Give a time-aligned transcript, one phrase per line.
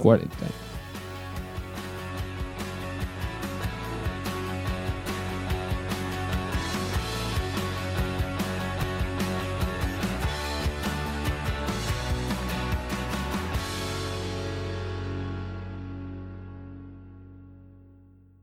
[0.00, 0.34] 40.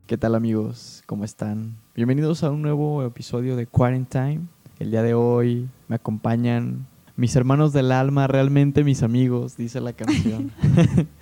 [0.06, 1.04] ¿Qué tal amigos?
[1.06, 1.76] ¿Cómo están?
[1.96, 4.42] Bienvenidos a un nuevo episodio de Quarantine.
[4.80, 6.86] El día de hoy me acompañan
[7.16, 10.52] mis hermanos del alma, realmente mis amigos, dice la canción.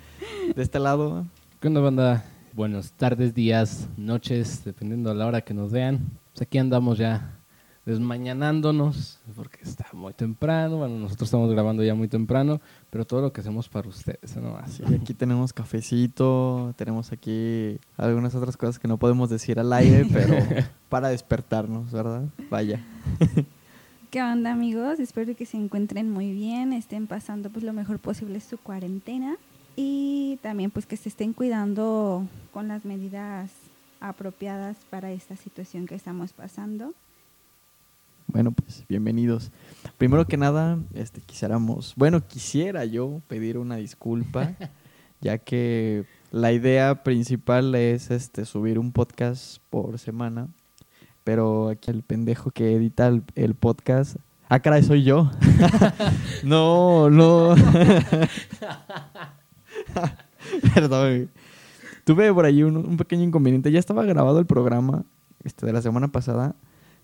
[0.54, 1.26] de este lado.
[1.60, 2.24] ¿Qué onda, banda?
[2.52, 6.10] Buenas tardes, días, noches, dependiendo de la hora que nos vean.
[6.32, 7.38] Pues aquí andamos ya
[7.84, 10.78] desmañanándonos, porque está muy temprano.
[10.78, 14.56] Bueno, nosotros estamos grabando ya muy temprano, pero todo lo que hacemos para ustedes, ¿no?
[14.56, 20.06] Así, aquí tenemos cafecito, tenemos aquí algunas otras cosas que no podemos decir al aire,
[20.12, 20.34] pero
[20.88, 22.24] para despertarnos, ¿verdad?
[22.50, 22.84] Vaya.
[24.10, 24.98] ¿Qué onda amigos?
[25.00, 29.36] Espero que se encuentren muy bien, estén pasando pues lo mejor posible su cuarentena
[29.76, 33.50] y también pues que se estén cuidando con las medidas
[34.00, 36.94] apropiadas para esta situación que estamos pasando.
[38.26, 39.52] Bueno, pues bienvenidos.
[39.98, 44.54] Primero que nada, este quisiéramos, bueno, quisiera yo pedir una disculpa,
[45.20, 50.48] ya que la idea principal es este subir un podcast por semana,
[51.22, 54.16] pero aquí el pendejo que edita el, el podcast,
[54.48, 55.30] ah, caray, soy yo.
[56.42, 57.54] no, no.
[60.74, 61.30] Perdón.
[62.04, 63.72] Tuve por ahí un, un pequeño inconveniente.
[63.72, 65.04] Ya estaba grabado el programa
[65.44, 66.54] este, de la semana pasada,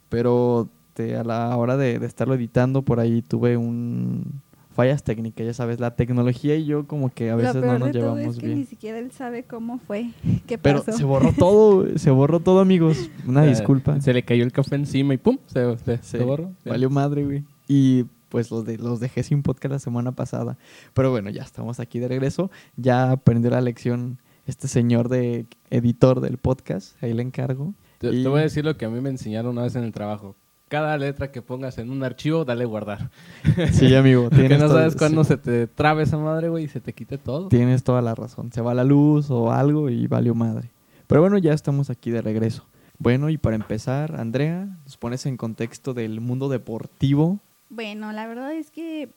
[0.08, 5.55] pero a la hora de, de, estarlo editando, por ahí tuve un fallas técnicas, ya
[5.55, 8.39] sabes, la tecnología y yo como que a veces no nos de llevamos todo es
[8.39, 8.58] que bien.
[8.58, 10.11] Ni siquiera él sabe cómo fue,
[10.46, 10.96] qué Pero pasó.
[10.96, 13.11] se borró todo, se borró todo, amigos.
[13.27, 14.00] Una Eh, disculpa.
[14.00, 15.39] Se le cayó el café encima y ¡pum!
[15.46, 16.50] Se, se, Sí, se borró.
[16.64, 17.44] Valió madre, güey.
[17.69, 20.56] Y pues los, de, los dejé sin podcast la semana pasada.
[20.94, 22.50] Pero bueno, ya estamos aquí de regreso.
[22.77, 27.00] Ya aprendió la lección este señor de editor del podcast.
[27.02, 27.74] Ahí le encargo.
[27.98, 29.84] Te, Y- te voy a decir lo que a mí me enseñaron una vez en
[29.84, 30.34] el trabajo.
[30.68, 33.11] Cada letra que pongas en un archivo, dale guardar.
[33.73, 34.23] Sí, amigo.
[34.30, 36.95] Porque tienes no sabes cuándo sí, se te trabe esa madre, güey, y se te
[36.95, 37.48] quite todo.
[37.48, 38.51] Tienes toda la razón.
[38.51, 40.70] Se va la luz o algo y valió madre.
[41.07, 42.64] Pero bueno, ya estamos aquí de regreso.
[42.98, 47.40] Bueno, y para empezar, Andrea, nos pones en contexto del mundo deportivo.
[47.72, 49.08] Bueno, la verdad es que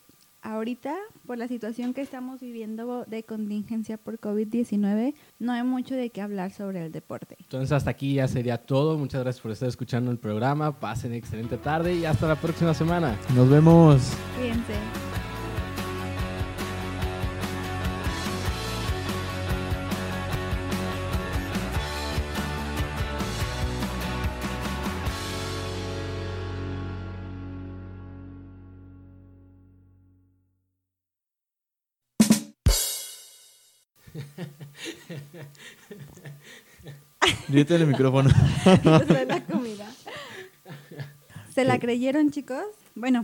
[0.41, 0.95] ahorita,
[1.27, 6.21] por la situación que estamos viviendo de contingencia por COVID-19, no hay mucho de qué
[6.21, 7.35] hablar sobre el deporte.
[7.41, 8.97] Entonces hasta aquí ya sería todo.
[8.97, 10.79] Muchas gracias por estar escuchando el programa.
[10.79, 13.17] Pasen excelente tarde y hasta la próxima semana.
[13.35, 14.13] Nos vemos.
[14.39, 15.24] Fíjense.
[37.55, 38.29] Grita en el micrófono.
[39.07, 39.87] de la comida.
[41.53, 42.65] ¿Se la creyeron, chicos?
[42.95, 43.23] Bueno,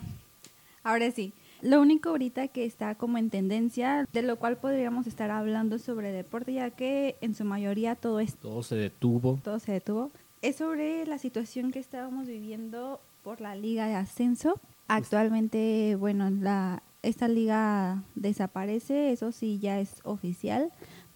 [0.86, 1.34] ahora sí.
[1.62, 6.14] Lo único ahorita que está como en tendencia, de lo cual podríamos estar hablando sobre
[6.14, 9.38] deporte, ya que en su mayoría todo esto Todo se detuvo.
[9.44, 10.12] todo se detuvo,
[10.42, 14.62] es sobre la situación que estábamos viviendo por la liga de ascenso.
[14.88, 20.72] Actualmente, bueno, la, esta liga desaparece, eso sí ya es oficial,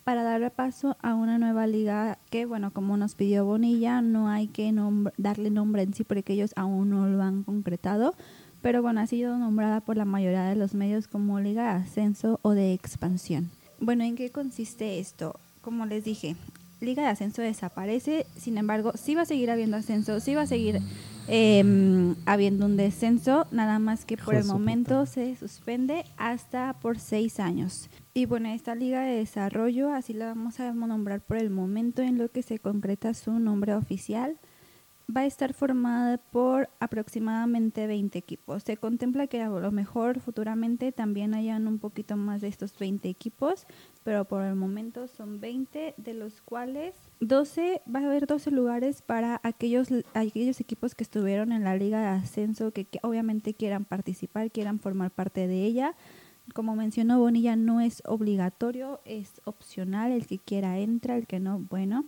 [0.06, 4.48] para dar paso a una nueva liga que, bueno, como nos pidió Bonilla, no hay
[4.48, 4.72] que
[5.18, 8.14] darle nombre en sí porque ellos aún no lo han concretado,
[8.62, 12.40] pero bueno, ha sido nombrada por la mayoría de los medios como liga de ascenso
[12.44, 13.50] o de expansión.
[13.80, 15.40] Bueno, ¿en qué consiste esto?
[15.62, 16.36] Como les dije,
[16.82, 20.48] Liga de Ascenso desaparece, sin embargo, sí va a seguir habiendo ascenso, sí va a
[20.48, 20.82] seguir
[21.28, 25.06] eh, habiendo un descenso, nada más que por el momento puta.
[25.06, 27.90] se suspende hasta por seis años.
[28.14, 32.18] Y bueno, esta Liga de Desarrollo, así la vamos a nombrar por el momento en
[32.18, 34.38] lo que se concreta su nombre oficial,
[35.10, 38.64] va a estar formada por aproximadamente 20 equipos.
[38.64, 43.08] Se contempla que a lo mejor futuramente también hayan un poquito más de estos 20
[43.10, 43.68] equipos,
[44.04, 49.02] pero por el momento son 20, de los cuales 12, va a haber 12 lugares
[49.02, 53.86] para aquellos, aquellos equipos que estuvieron en la liga de ascenso, que, que obviamente quieran
[53.86, 55.96] participar, quieran formar parte de ella.
[56.54, 61.60] Como mencionó Bonilla, no es obligatorio, es opcional, el que quiera entra, el que no,
[61.60, 62.06] bueno.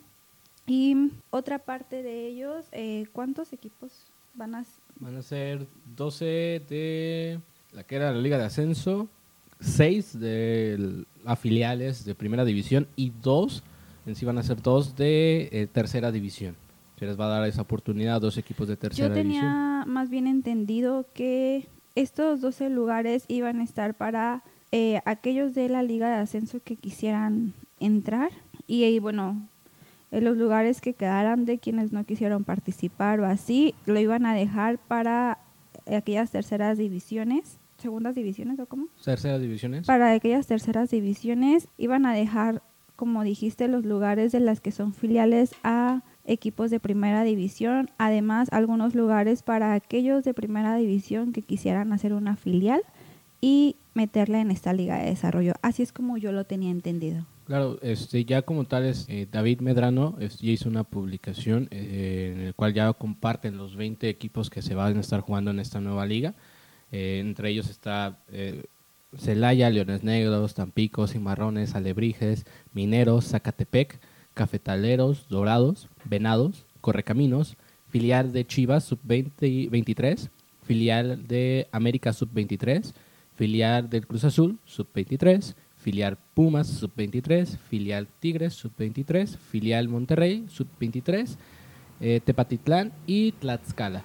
[0.67, 4.61] Y otra parte de ellos, eh, ¿cuántos equipos van a...?
[4.61, 5.65] s- Van a ser
[5.95, 6.25] 12
[6.69, 7.39] de
[7.71, 9.07] la que era la Liga de Ascenso,
[9.59, 13.63] 6 de afiliales de Primera División y 2,
[14.07, 16.55] en sí van a ser 2 de eh, Tercera División.
[16.99, 19.41] Se les va a dar esa oportunidad a dos equipos de Tercera Yo División.
[19.43, 25.69] tenía más bien entendido que estos 12 lugares iban a estar para eh, aquellos de
[25.69, 28.31] la liga de ascenso que quisieran entrar
[28.65, 29.47] y, y, bueno,
[30.11, 34.33] en los lugares que quedaran de quienes no quisieron participar o así, lo iban a
[34.33, 35.39] dejar para
[35.85, 38.87] aquellas terceras divisiones, segundas divisiones o cómo?
[39.03, 39.85] Terceras divisiones.
[39.85, 42.61] Para aquellas terceras divisiones iban a dejar,
[42.95, 48.49] como dijiste, los lugares de las que son filiales a equipos de primera división, además
[48.51, 52.81] algunos lugares para aquellos de primera división que quisieran hacer una filial
[53.39, 55.53] y meterla en esta liga de desarrollo.
[55.61, 57.25] Así es como yo lo tenía entendido.
[57.47, 62.33] Claro, este, ya como tal es eh, David Medrano este, ya hizo una publicación eh,
[62.35, 65.59] en el cual ya comparten los 20 equipos que se van a estar jugando en
[65.59, 66.35] esta nueva liga.
[66.91, 68.65] Eh, entre ellos está eh,
[69.17, 73.97] Celaya, Leones Negros, Tampico, Cimarrones, Alebrijes, Mineros, Zacatepec,
[74.33, 77.55] Cafetaleros, Dorados, Venados, Correcaminos,
[77.87, 80.29] filial de Chivas Sub-23,
[80.63, 82.93] filial de América Sub-23,
[83.35, 85.55] filial del Cruz Azul Sub-23,
[85.87, 91.37] filial Pumas Sub-23, filial Tigres Sub-23, filial Monterrey Sub-23,
[92.01, 94.03] eh, Tepatitlán y Tlaxcala.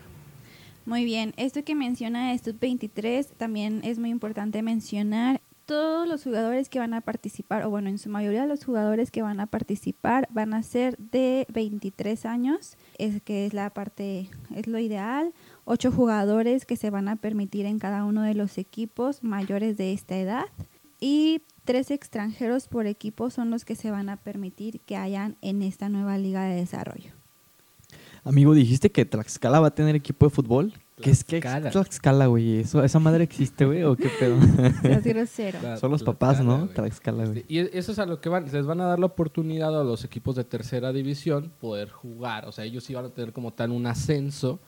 [0.86, 5.40] Muy bien, esto que menciona de Sub-23 también es muy importante mencionar.
[5.66, 9.22] Todos los jugadores que van a participar, o bueno, en su mayoría los jugadores que
[9.22, 14.68] van a participar van a ser de 23 años, es que es la parte, es
[14.68, 15.32] lo ideal.
[15.64, 19.92] Ocho jugadores que se van a permitir en cada uno de los equipos mayores de
[19.92, 20.44] esta edad.
[21.04, 25.62] Y tres extranjeros por equipo son los que se van a permitir que hayan en
[25.62, 27.10] esta nueva liga de desarrollo.
[28.22, 30.72] Amigo, dijiste que Tlaxcala va a tener equipo de fútbol.
[31.02, 32.26] ¿Qué es que Tlaxcala.
[32.26, 32.60] Güey?
[32.60, 33.82] ¿Eso, ¿Esa madre existe, güey?
[33.82, 34.38] ¿O qué pedo?
[34.82, 35.76] Seas grosero.
[35.76, 36.68] Son los papás, ¿no?
[36.68, 37.44] Tlaxcala, güey.
[37.48, 40.04] Y eso es a lo que van, les van a dar la oportunidad a los
[40.04, 43.72] equipos de tercera división poder jugar, o sea, ellos sí van a tener como tal
[43.72, 44.60] un ascenso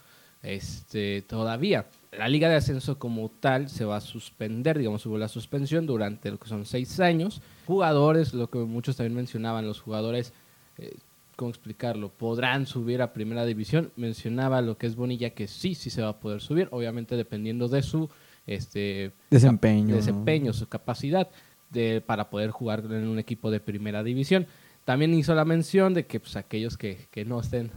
[0.42, 1.86] este todavía.
[2.18, 6.30] La liga de ascenso como tal se va a suspender, digamos, hubo la suspensión durante
[6.30, 7.42] lo que son seis años.
[7.66, 10.32] Jugadores, lo que muchos también mencionaban, los jugadores,
[10.78, 10.96] eh,
[11.36, 12.10] ¿cómo explicarlo?
[12.10, 13.92] Podrán subir a primera división.
[13.96, 17.68] Mencionaba lo que es Bonilla, que sí, sí se va a poder subir, obviamente dependiendo
[17.68, 18.08] de su
[18.46, 19.94] este, Desempeño.
[19.96, 21.28] desempeño, su capacidad
[21.70, 24.46] de, para poder jugar en un equipo de primera división.
[24.84, 27.70] También hizo la mención de que pues, aquellos que, que no estén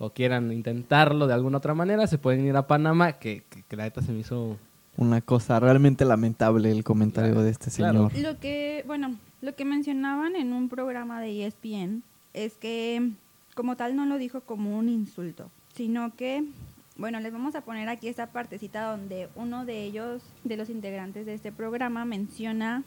[0.00, 3.76] o quieran intentarlo de alguna otra manera se pueden ir a Panamá, que, que, que
[3.76, 4.56] la neta se me hizo...
[4.96, 8.10] Una cosa realmente lamentable el comentario Claro, de este claro.
[8.10, 8.32] señor.
[8.32, 12.02] Lo que, bueno, lo que mencionaban en un programa de ESPN
[12.34, 13.12] es que
[13.54, 16.44] como tal no lo dijo como un insulto, sino que,
[16.96, 21.24] bueno, les vamos a poner aquí esta partecita donde uno de ellos, de los integrantes
[21.26, 22.82] de este programa, menciona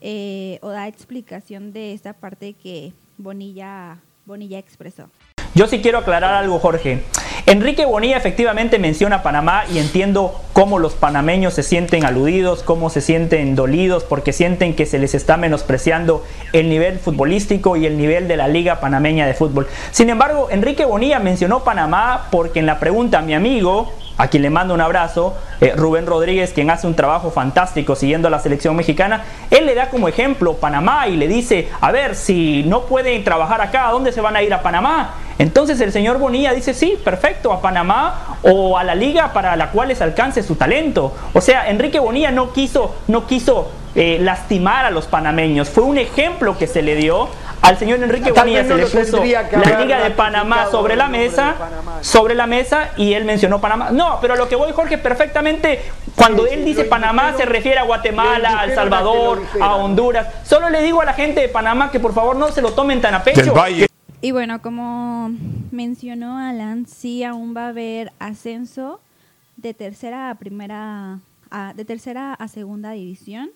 [0.00, 5.10] eh, o da explicación de esta parte que Bonilla, Bonilla expresó.
[5.56, 7.02] Yo sí quiero aclarar algo, Jorge.
[7.46, 13.00] Enrique Bonilla efectivamente menciona Panamá y entiendo cómo los panameños se sienten aludidos, cómo se
[13.00, 16.22] sienten dolidos porque sienten que se les está menospreciando
[16.52, 19.66] el nivel futbolístico y el nivel de la Liga Panameña de Fútbol.
[19.92, 24.50] Sin embargo, Enrique Bonilla mencionó Panamá porque en la pregunta mi amigo, a quien le
[24.50, 28.76] mando un abrazo, eh, Rubén Rodríguez, quien hace un trabajo fantástico siguiendo a la selección
[28.76, 33.24] mexicana, él le da como ejemplo Panamá y le dice, a ver, si no pueden
[33.24, 35.14] trabajar acá, ¿a dónde se van a ir a Panamá?
[35.38, 39.70] Entonces el señor Bonilla dice, sí, perfecto, a Panamá o a la liga para la
[39.70, 41.12] cual les alcance su talento.
[41.34, 45.68] O sea, Enrique Bonilla no quiso, no quiso eh, lastimar a los panameños.
[45.68, 47.28] Fue un ejemplo que se le dio
[47.62, 51.54] al señor Enrique Tal Bonilla se le puso la Liga de Panamá sobre la mesa,
[52.00, 53.90] sobre la mesa y él mencionó Panamá.
[53.90, 55.82] No, pero lo que voy Jorge perfectamente
[56.14, 59.76] cuando Sí, él dice Panamá se refiere a Guatemala, a El Salvador, a.
[59.76, 60.26] Honduras.
[60.44, 63.00] Solo le digo a la gente de Panamá que por favor no se lo tomen
[63.00, 63.54] tan a pecho.
[64.26, 65.30] Y bueno, como
[65.70, 69.00] mencionó Alan, sí aún va a haber ascenso
[69.56, 73.50] de tercera a primera, a- de tercera a segunda división,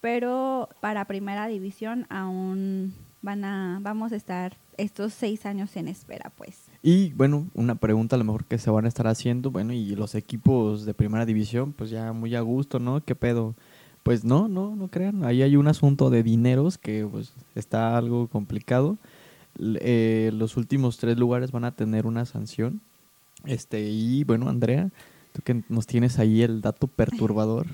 [0.00, 6.30] pero para primera división aún van a, vamos a estar estos seis años en espera,
[6.36, 6.66] pues.
[6.80, 9.96] Y bueno, una pregunta a lo mejor que se van a estar haciendo, bueno, y
[9.96, 13.02] los equipos de primera división, pues ya muy a gusto, ¿no?
[13.04, 13.56] ¿Qué pedo?
[14.04, 18.28] Pues no, no, no crean, ahí hay un asunto de dineros que pues está algo
[18.28, 18.96] complicado.
[19.58, 22.80] Eh, los últimos tres lugares van a tener una sanción.
[23.44, 24.90] Este, y bueno, Andrea,
[25.32, 27.66] tú que nos tienes ahí el dato perturbador.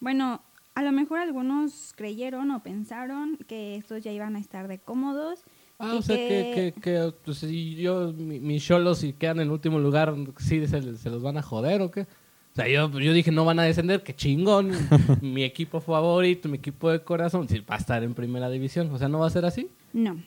[0.00, 0.40] Bueno,
[0.74, 5.40] a lo mejor algunos creyeron o pensaron que estos ya iban a estar de cómodos.
[5.78, 9.40] Ah, y o sea, que, que, que, pues, si yo, mi- mis cholos, si quedan
[9.40, 12.02] en último lugar, ¿sí se, se los van a joder o qué?
[12.02, 14.70] O sea, yo, yo dije, no van a descender, qué chingón.
[15.22, 18.90] mi equipo favorito, mi equipo de corazón, sí, va a estar en primera división.
[18.92, 19.68] O sea, ¿no va a ser así?
[19.92, 20.20] No.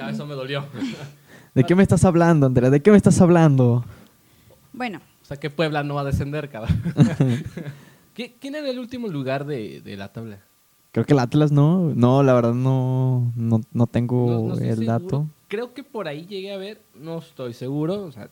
[0.00, 0.64] Ya, eso me dolió.
[1.54, 2.70] ¿De qué me estás hablando, Andrea?
[2.70, 3.84] ¿De qué me estás hablando?
[4.72, 6.80] Bueno, o sea, que Puebla no va a descender, cabrón.
[8.16, 10.38] ¿Qui- ¿Quién era el último lugar de, de la tabla?
[10.92, 11.92] Creo que el Atlas no.
[11.94, 14.92] No, la verdad no, no, no tengo No- no estoy el seguro.
[14.98, 15.26] dato.
[15.48, 18.28] Creo que por ahí llegué a ver, no estoy seguro, o sea,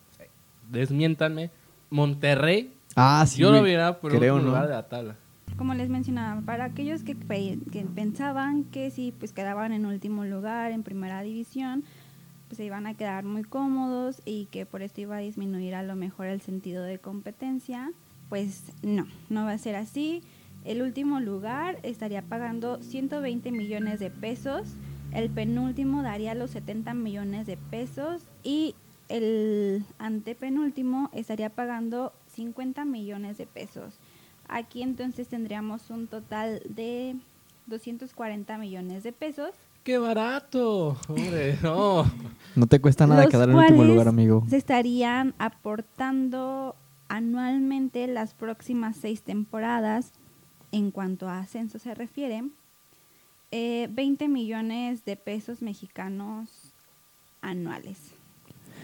[0.70, 1.50] desmiéntanme.
[1.90, 3.40] Monterrey, Ah, sí.
[3.40, 4.54] yo lo hubiera por creo, último ¿no?
[4.56, 5.16] lugar de la tabla.
[5.58, 10.24] Como les mencionaba, para aquellos que, pe- que pensaban que si pues quedaban en último
[10.24, 11.82] lugar en primera división,
[12.46, 15.82] pues se iban a quedar muy cómodos y que por esto iba a disminuir a
[15.82, 17.90] lo mejor el sentido de competencia,
[18.28, 20.22] pues no, no va a ser así.
[20.64, 24.74] El último lugar estaría pagando 120 millones de pesos,
[25.12, 28.74] el penúltimo daría los 70 millones de pesos y
[29.08, 33.98] el antepenúltimo estaría pagando 50 millones de pesos.
[34.48, 37.16] Aquí entonces tendríamos un total de
[37.66, 39.50] 240 millones de pesos.
[39.84, 40.96] ¡Qué barato!
[41.08, 42.04] Hombre, no.
[42.56, 44.44] No te cuesta nada los quedar en último lugar, amigo.
[44.48, 46.74] Se estarían aportando
[47.08, 50.12] anualmente las próximas seis temporadas,
[50.72, 52.42] en cuanto a ascenso se refiere,
[53.52, 56.74] eh, 20 millones de pesos mexicanos
[57.40, 58.17] anuales.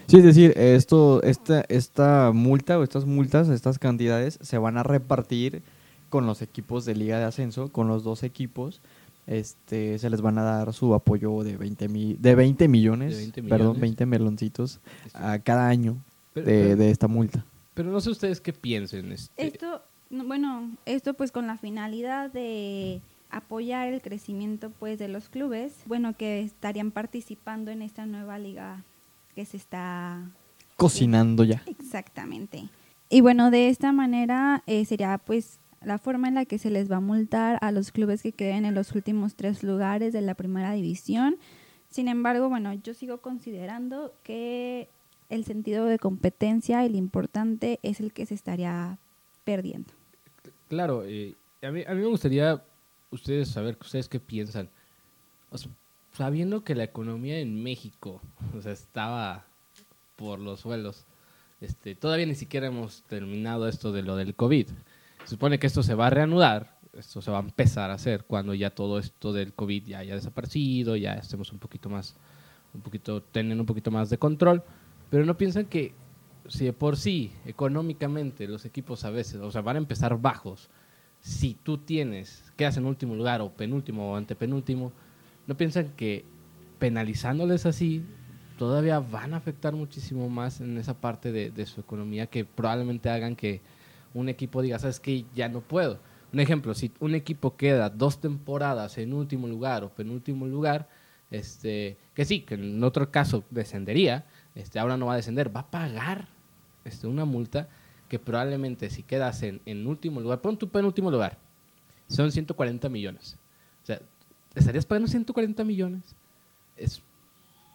[0.07, 4.83] Sí, es decir, esto, esta, esta multa o estas multas, estas cantidades se van a
[4.83, 5.63] repartir
[6.09, 8.81] con los equipos de Liga de Ascenso, con los dos equipos.
[9.27, 13.17] Este, se les van a dar su apoyo de 20, mi- de 20 millones, De
[13.17, 13.81] 20 perdón, millones.
[13.81, 14.79] 20 meloncitos
[15.15, 15.97] a cada año
[16.33, 17.43] Pero, de, pero- de esta multa.
[17.73, 19.11] pero no sé ustedes qué piensen.
[19.11, 19.81] Este, Esto,
[20.11, 25.73] no, bueno, esto pues con la finalidad de apoyar el crecimiento pues de los clubes,
[25.87, 28.83] bueno, que estarían participando en esta nueva liga
[29.35, 30.31] que se está
[30.77, 31.63] Cocinando ya.
[31.67, 32.67] Exactamente.
[33.09, 36.91] Y bueno, de esta manera eh, sería pues la forma en la que se les
[36.91, 40.33] va a multar a los clubes que queden en los últimos tres lugares de la
[40.33, 41.37] primera división.
[41.89, 44.89] Sin embargo, bueno, yo sigo considerando que
[45.29, 48.97] el sentido de competencia y lo importante es el que se estaría
[49.45, 49.93] perdiendo.
[50.67, 52.61] Claro, eh, a, mí, a mí me gustaría
[53.11, 54.69] ustedes saber ustedes qué piensan.
[55.51, 55.71] O sea,
[56.15, 58.21] sabiendo que la economía en México
[58.57, 59.45] o sea, estaba
[60.15, 61.05] por los suelos,
[61.61, 64.67] este, todavía ni siquiera hemos terminado esto de lo del COVID.
[65.23, 68.23] Se supone que esto se va a reanudar, esto se va a empezar a hacer
[68.25, 72.15] cuando ya todo esto del COVID ya haya desaparecido, ya estemos un poquito más,
[72.73, 74.63] un poquito, tener un poquito más de control.
[75.09, 75.93] Pero no piensan que
[76.47, 80.69] si de por sí, económicamente, los equipos a veces, o sea, van a empezar bajos,
[81.19, 84.93] si tú tienes, quedas en último lugar o penúltimo o antepenúltimo,
[85.47, 86.25] ¿no piensan que
[86.79, 88.03] penalizándoles así
[88.57, 93.35] todavía van a afectar muchísimo más en esa parte de, su economía que probablemente hagan
[93.35, 93.61] que
[94.13, 95.99] un equipo diga, sabes que ya no puedo?
[96.33, 100.87] Un ejemplo, si un equipo queda dos temporadas en último lugar o penúltimo lugar,
[101.31, 105.61] este, que sí, que en otro caso descendería, este, ahora no va a descender, va
[105.61, 106.27] a pagar
[106.83, 107.69] este, una multa
[108.09, 111.37] que probablemente si quedas en, en último lugar, pon tu penúltimo lugar,
[112.07, 113.37] son 140 millones.
[113.83, 113.99] O sea,
[114.55, 116.15] estarías pagando 140 millones.
[116.77, 117.01] Es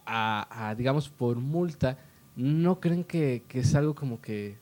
[0.06, 1.98] a, a, digamos, por multa.
[2.36, 4.56] ¿No creen que, que es algo como que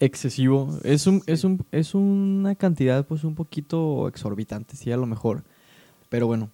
[0.00, 0.78] Excesivo.
[0.84, 5.42] Es un, es un, es una cantidad pues un poquito exorbitante, sí, a lo mejor.
[6.08, 6.50] Pero bueno,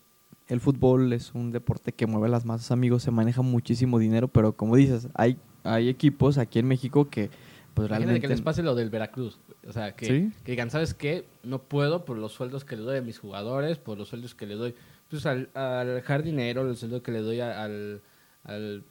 [0.48, 4.54] el fútbol es un deporte que mueve las masas, amigos, se maneja muchísimo dinero, pero
[4.54, 7.28] como dices, hay, hay equipos aquí en México que
[7.74, 9.38] pues realmente que les pase lo del Veracruz.
[9.66, 10.32] O sea, que, ¿Sí?
[10.44, 11.26] que digan, ¿sabes qué?
[11.42, 14.46] No puedo por los sueldos que le doy a mis jugadores, por los sueldos que
[14.46, 14.74] le doy
[15.10, 18.00] pues, al, al jardinero, el sueldo que le doy a- al,
[18.44, 18.84] al-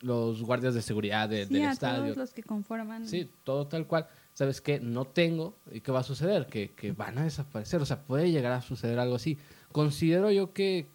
[0.00, 2.02] los guardias de seguridad de- Sí, del a estadio.
[2.04, 3.06] todos los que conforman.
[3.08, 4.06] Sí, todo tal cual.
[4.34, 4.78] ¿Sabes qué?
[4.80, 5.56] No tengo.
[5.72, 6.46] ¿Y qué va a suceder?
[6.46, 7.80] Que, que van a desaparecer.
[7.80, 9.38] O sea, puede llegar a suceder algo así.
[9.72, 10.86] Considero yo que,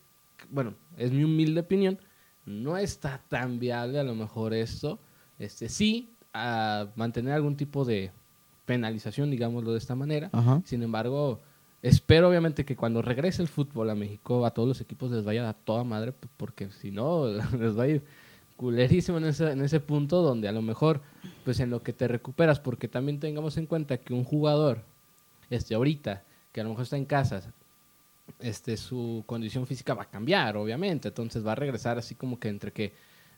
[0.51, 1.99] bueno, es mi humilde opinión,
[2.45, 4.99] no está tan viable a lo mejor esto.
[5.39, 8.11] Este, sí, a mantener algún tipo de
[8.65, 10.29] penalización, digámoslo de esta manera.
[10.31, 10.61] Ajá.
[10.65, 11.39] Sin embargo,
[11.81, 15.47] espero obviamente que cuando regrese el fútbol a México, a todos los equipos les vaya
[15.49, 17.27] a toda madre, porque si no,
[17.59, 18.03] les va a ir
[18.61, 21.01] culerísimo en ese, en ese punto donde a lo mejor,
[21.43, 24.83] pues en lo que te recuperas, porque también tengamos en cuenta que un jugador,
[25.49, 27.41] este, ahorita, que a lo mejor está en casa,
[28.39, 32.49] este, su condición física va a cambiar, obviamente, entonces va a regresar así como que
[32.49, 32.93] entre que,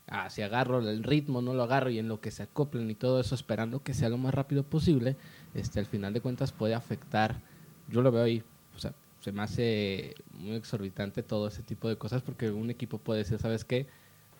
[0.08, 2.94] ah, si agarro el ritmo, no lo agarro y en lo que se acoplen y
[2.94, 5.16] todo eso, esperando que sea lo más rápido posible,
[5.54, 7.40] este, al final de cuentas puede afectar,
[7.88, 8.42] yo lo veo ahí,
[8.76, 12.98] o sea, se me hace muy exorbitante todo ese tipo de cosas porque un equipo
[12.98, 13.86] puede decir, ¿sabes qué?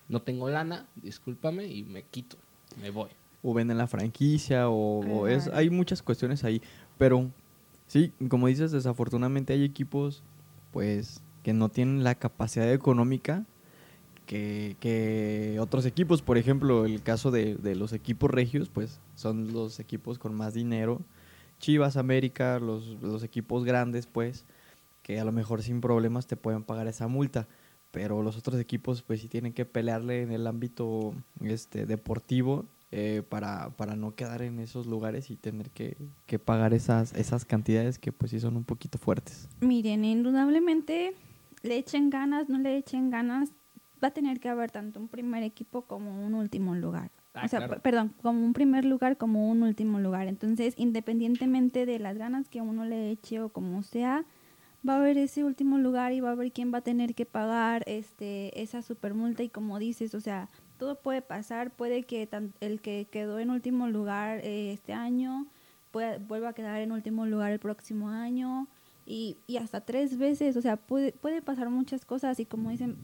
[0.07, 2.37] No tengo lana, discúlpame y me quito,
[2.79, 3.09] me voy.
[3.41, 6.61] o venden la franquicia o, o es hay muchas cuestiones ahí
[6.97, 7.29] pero
[7.87, 10.23] sí como dices desafortunadamente hay equipos
[10.71, 13.45] pues que no tienen la capacidad económica
[14.25, 20.19] que, otros equipos por ejemplo el caso de, los equipos regios pues son los equipos
[20.19, 21.01] con más dinero
[21.59, 24.45] Chivas América los, los equipos grandes pues
[25.05, 27.47] que a lo mejor sin problemas te pueden pagar esa multa.
[27.91, 33.21] Pero los otros equipos pues sí tienen que pelearle en el ámbito este, deportivo eh,
[33.29, 37.99] para, para no quedar en esos lugares y tener que, que pagar esas, esas cantidades
[37.99, 39.47] que pues sí son un poquito fuertes.
[39.61, 41.13] Miren, indudablemente
[41.61, 43.51] le echen ganas, no le echen ganas,
[44.03, 47.11] va a tener que haber tanto un primer equipo como un último lugar.
[47.33, 47.81] Ah, o sea, claro.
[47.81, 50.27] perdón, como un primer lugar como un último lugar.
[50.27, 54.25] Entonces, independientemente de las ganas que uno le eche o como sea,
[54.87, 57.25] va a haber ese último lugar y va a haber quién va a tener que
[57.25, 60.47] pagar este esa super multa y como dices, o sea,
[60.77, 65.47] todo puede pasar, puede que tan- el que quedó en último lugar eh, este año
[65.91, 68.67] pueda- vuelva a quedar en último lugar el próximo año
[69.05, 72.95] y, y hasta tres veces, o sea, puede, puede pasar muchas cosas y como dicen,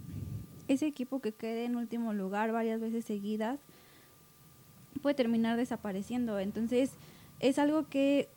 [0.72, 3.60] ese equipo que quede en último lugar varias veces seguidas
[5.02, 6.40] puede terminar desapareciendo.
[6.40, 6.92] Entonces,
[7.40, 8.30] es algo que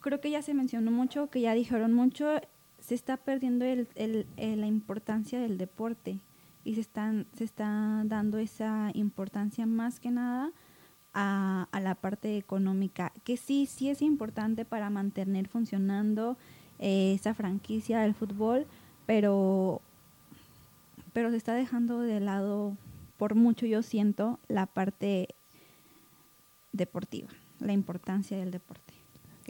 [0.00, 2.28] creo que ya se mencionó mucho, que ya dijeron mucho,
[2.78, 6.20] se está perdiendo la importancia del deporte
[6.64, 10.52] y se, están, se está dando esa importancia más que nada
[11.14, 16.36] a, a la parte económica, que sí, sí es importante para mantener funcionando
[16.78, 18.66] eh, esa franquicia del fútbol,
[19.06, 19.80] pero,
[21.12, 22.76] pero se está dejando de lado,
[23.16, 25.28] por mucho yo siento, la parte
[26.72, 27.28] deportiva,
[27.60, 28.94] la importancia del deporte.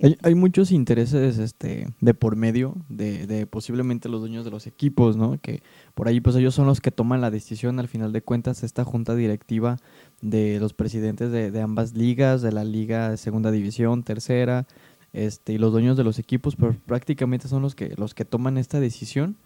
[0.02, 4.66] Hay, hay muchos intereses este, de por medio de, de posiblemente los dueños de los
[4.66, 5.38] equipos, ¿no?
[5.40, 5.62] Que
[5.94, 8.84] por ahí pues ellos son los que toman la decisión al final de cuentas esta
[8.84, 9.76] junta directiva
[10.22, 14.66] de los presidentes de, ambas ligas, de la liga de segunda división, tercera,
[15.12, 18.56] este, y los dueños de los equipos pues prácticamente son los que, los que toman
[18.56, 19.36] esta decisión.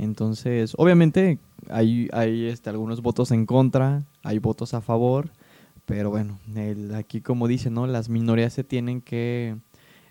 [0.00, 1.38] Entonces, obviamente
[1.68, 5.30] hay, hay este, algunos votos en contra, hay votos a favor,
[5.84, 7.86] pero bueno, el- aquí como dice, ¿no?
[7.86, 9.56] Las minorías se tienen que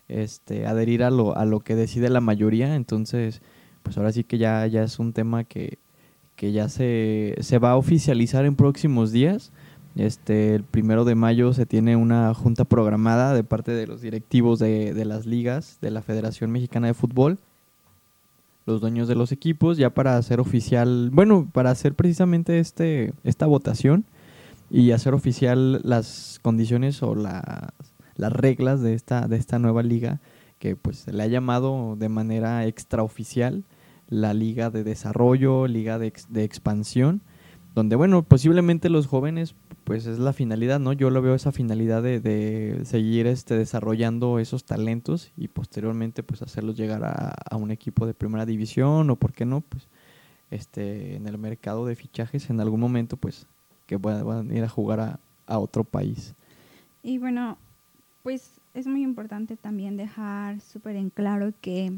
[0.08, 3.42] este, adherir a lo, a lo que decide la mayoría, entonces,
[3.82, 5.78] pues ahora sí que ya, ya es un tema que,
[6.36, 9.52] que ya se, se va a oficializar en próximos días.
[9.96, 14.60] Este, el primero de mayo se tiene una junta programada de parte de los directivos
[14.60, 17.40] de, de las ligas de la Federación Mexicana de Fútbol,
[18.66, 23.46] los dueños de los equipos, ya para hacer oficial, bueno, para hacer precisamente este, esta
[23.46, 24.04] votación
[24.70, 27.42] y hacer oficial las condiciones o las,
[28.14, 30.20] las reglas de esta, de esta nueva liga
[30.58, 33.64] que pues se le ha llamado de manera extraoficial
[34.08, 37.22] la liga de desarrollo, liga de, de expansión,
[37.74, 39.54] donde bueno, posiblemente los jóvenes
[39.84, 40.92] pues es la finalidad, ¿no?
[40.92, 46.42] Yo lo veo esa finalidad de, de seguir este, desarrollando esos talentos y posteriormente pues
[46.42, 49.88] hacerlos llegar a, a un equipo de primera división o por qué no, pues
[50.50, 53.46] este, en el mercado de fichajes en algún momento pues
[53.86, 56.34] que puedan ir a jugar a, a otro país.
[57.02, 57.58] Y bueno,
[58.22, 61.92] pues es muy importante también dejar súper en claro que,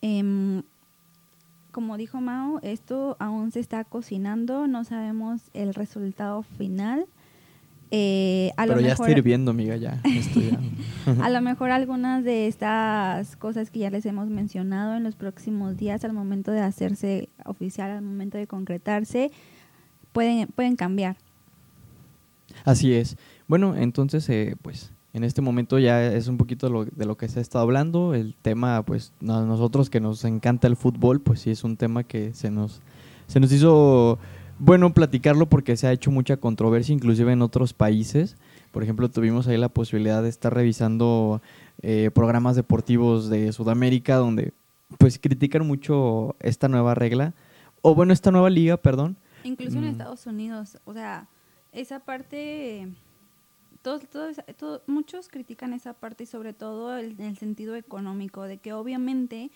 [0.00, 0.62] em,
[1.72, 7.06] como dijo Mao, esto aún se está cocinando, no sabemos el resultado final.
[7.90, 10.00] Eh, a Pero lo ya mejor, está hirviendo, amiga, ya.
[11.20, 15.76] a lo mejor algunas de estas cosas que ya les hemos mencionado en los próximos
[15.76, 19.30] días, al momento de hacerse oficial, al momento de concretarse,
[20.12, 21.16] pueden, pueden cambiar.
[22.64, 23.16] Así es.
[23.46, 27.28] Bueno, entonces, eh, pues, en este momento ya es un poquito lo- de lo que
[27.28, 28.14] se ha estado hablando.
[28.14, 32.02] El tema, pues, a nosotros que nos encanta el fútbol, pues sí es un tema
[32.04, 32.80] que se nos,
[33.26, 34.18] se nos hizo
[34.58, 38.36] bueno platicarlo porque se ha hecho mucha controversia, inclusive en otros países.
[38.70, 41.42] Por ejemplo, tuvimos ahí la posibilidad de estar revisando
[41.82, 44.52] eh, programas deportivos de Sudamérica donde,
[44.98, 47.34] pues, critican mucho esta nueva regla,
[47.82, 49.16] o bueno, esta nueva liga, perdón.
[49.44, 49.88] Incluso en Mm.
[49.88, 51.26] Estados Unidos, o sea,
[51.72, 52.88] esa parte,
[53.82, 58.42] todos, todos, todo- muchos critican esa parte y sobre todo el- en el sentido económico,
[58.44, 59.50] de que obviamente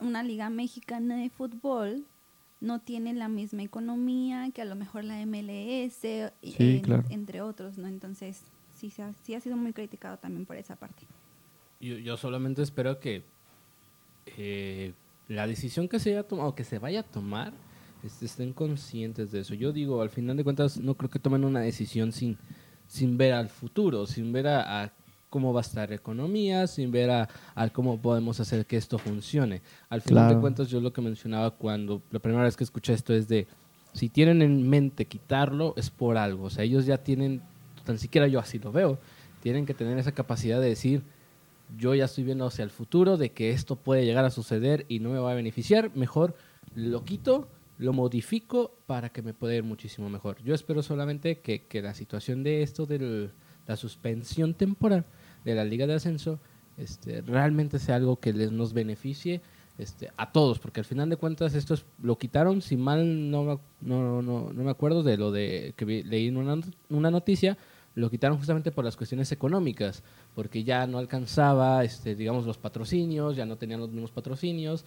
[0.00, 2.04] una liga mexicana de fútbol
[2.60, 7.04] no tiene la misma economía que a lo mejor la MLS, y- Sí, en- claro.
[7.10, 7.86] entre otros, ¿no?
[7.88, 8.42] Entonces,
[8.76, 11.02] sí, se ha, sí ha sido muy criticado también por esa parte.
[11.80, 13.24] Yo, yo solamente espero que
[14.36, 14.92] eh,
[15.28, 17.52] la decisión que se haya tomado, que se vaya a tomar,
[18.02, 19.54] este, estén conscientes de eso.
[19.54, 22.36] Yo digo, al final de cuentas, no creo que tomen una decisión sin,
[22.90, 24.92] sin ver al futuro, sin ver a, a
[25.28, 28.98] cómo va a estar la economía, sin ver a, a cómo podemos hacer que esto
[28.98, 29.62] funcione.
[29.88, 30.34] Al final Claro.
[30.34, 33.46] de cuentas, yo lo que mencionaba cuando la primera vez que escuché esto es de,
[33.92, 36.46] si tienen en mente quitarlo, es por algo.
[36.46, 37.42] O sea, ellos ya tienen,
[37.84, 38.98] tan siquiera yo así lo veo,
[39.40, 41.02] tienen que tener esa capacidad de decir,
[41.78, 44.98] yo ya estoy viendo hacia el futuro de que esto puede llegar a suceder y
[44.98, 46.34] no me va a beneficiar, mejor
[46.74, 47.46] lo quito,
[47.80, 50.36] lo modifico para que me pueda ir muchísimo mejor.
[50.44, 53.30] Yo espero solamente que, que la situación de esto, de
[53.66, 55.04] la suspensión temporal
[55.44, 56.38] de la Liga de Ascenso,
[56.76, 59.40] este, realmente sea algo que les nos beneficie
[59.78, 63.60] este, a todos, porque al final de cuentas esto es- lo quitaron, si mal no,
[63.80, 67.56] no, no, no me acuerdo de lo de que vi- leí en una, una noticia,
[67.94, 70.02] lo quitaron justamente por las cuestiones económicas,
[70.34, 74.84] porque ya no alcanzaba, este, digamos, los patrocinios, ya no tenían los mismos patrocinios,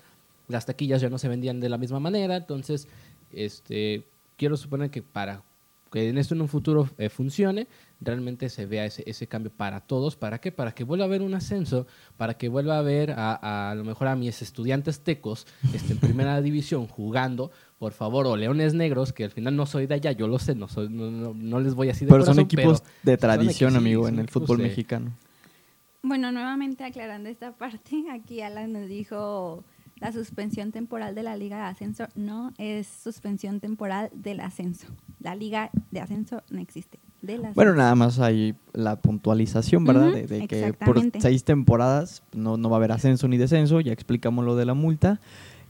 [0.48, 2.88] las taquillas ya no se vendían de la misma manera, entonces,
[3.32, 5.44] este, quiero suponer que para
[5.92, 7.68] que en esto en un futuro eh, funcione,
[8.02, 10.16] realmente se vea ese, ese cambio para todos.
[10.16, 10.52] ¿Para qué?
[10.52, 11.86] Para que vuelva a haber un ascenso,
[12.18, 15.94] para que vuelva a ver a, a, a lo mejor a mis estudiantes tecos este,
[15.94, 19.94] en primera división jugando, por favor, o Leones Negros, que al final no soy de
[19.94, 22.40] allá, yo lo sé, no, soy, no, no, no les voy así de Pero son
[22.40, 25.12] equipos pero de tradición, equipos, amigo, en el fútbol de- mexicano.
[26.02, 29.64] Bueno, nuevamente aclarando esta parte, aquí Alan nos dijo
[29.96, 32.08] la suspensión temporal de la Liga de Ascenso.
[32.16, 34.88] No, es suspensión temporal del ascenso.
[35.20, 37.00] La Liga de Ascenso no existe.
[37.56, 40.12] Bueno, nada más hay la puntualización, ¿verdad?
[40.12, 43.94] De, de que por seis temporadas no, no va a haber ascenso ni descenso, ya
[43.94, 45.22] explicamos lo de la multa.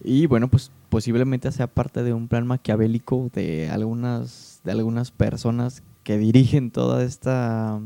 [0.04, 5.84] Y bueno, pues posiblemente sea parte de un plan maquiavélico de algunas, de algunas personas
[6.04, 7.80] que dirigen toda esta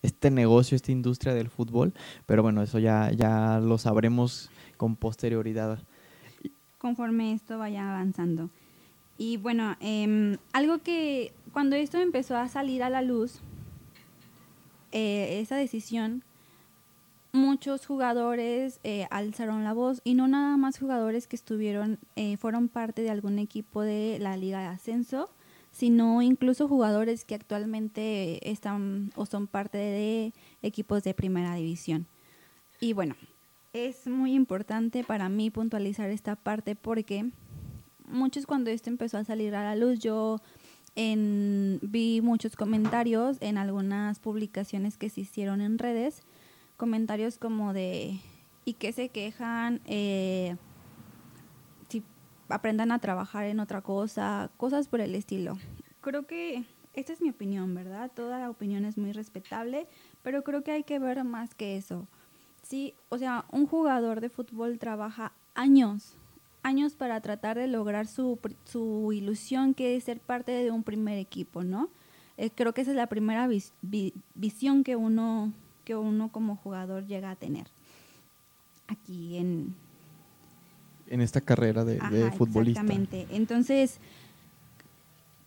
[0.00, 1.92] este negocio, esta industria del fútbol.
[2.24, 5.80] Pero bueno, eso ya, ya lo sabremos con posterioridad.
[6.78, 8.48] conforme esto vaya avanzando.
[9.18, 13.40] Y bueno, em, algo que cuando esto empezó a salir a la luz,
[14.92, 16.22] eh, esa decisión,
[17.32, 22.68] muchos jugadores eh, alzaron la voz y no nada más jugadores que estuvieron, eh, fueron
[22.68, 25.30] parte de algún equipo de la Liga de Ascenso,
[25.72, 32.06] sino incluso jugadores que actualmente están o son parte de equipos de primera división.
[32.80, 33.16] Y bueno,
[33.72, 37.30] es muy importante para mí puntualizar esta parte porque
[38.06, 40.40] muchos cuando esto empezó a salir a la luz, yo
[40.96, 46.22] en- vi muchos comentarios en algunas publicaciones que se hicieron en redes,
[46.76, 48.18] comentarios como de,
[48.64, 49.80] ¿y qué se quejan?
[49.84, 50.56] Eh,
[51.88, 52.02] si
[52.48, 55.58] aprendan a trabajar en otra cosa, cosas por el estilo.
[56.00, 58.10] Creo que esta es mi opinión, ¿verdad?
[58.14, 59.86] Toda la opinión es muy respetable,
[60.22, 62.08] pero creo que hay que ver más que eso.
[62.68, 66.14] Sí, o sea, un jugador de fútbol trabaja años,
[66.62, 71.16] años para tratar de lograr su, su ilusión que es ser parte de un primer
[71.18, 71.88] equipo, ¿no?
[72.36, 75.52] Eh, creo que esa es la primera vis- vi- visión que uno,
[75.86, 77.68] que uno como jugador llega a tener
[78.86, 79.74] aquí en,
[81.08, 82.82] En esta carrera de, de futbolista.
[82.82, 83.26] Exactamente.
[83.30, 83.98] Entonces,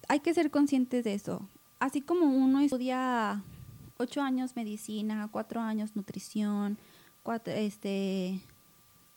[0.08, 1.48] hay que ser conscientes de eso.
[1.80, 3.44] Así como uno estudia
[3.98, 6.78] ocho años medicina, cuatro años nutrición,
[7.24, 8.40] cuatro, este,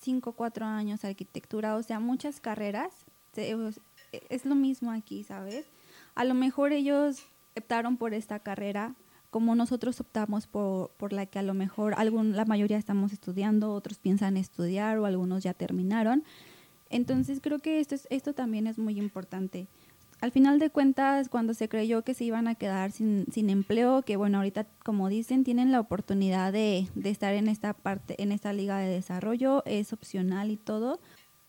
[0.00, 2.92] cinco, cuatro años arquitectura, o sea, muchas carreras,
[3.32, 3.56] se-
[4.28, 5.66] es lo mismo aquí, ¿sabes?
[6.14, 7.24] A lo mejor ellos
[7.56, 8.94] optaron por esta carrera
[9.30, 13.72] como nosotros optamos por, por la que a lo mejor algún, la mayoría estamos estudiando,
[13.72, 16.22] otros piensan estudiar o algunos ya terminaron.
[16.88, 19.66] Entonces creo que esto, es, esto también es muy importante.
[20.20, 24.02] Al final de cuentas, cuando se creyó que se iban a quedar sin, sin empleo,
[24.02, 28.32] que bueno, ahorita como dicen, tienen la oportunidad de, de estar en esta parte, en
[28.32, 31.00] esta liga de desarrollo, es opcional y todo,